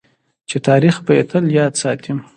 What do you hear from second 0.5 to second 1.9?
تاریخ به یې تل یاد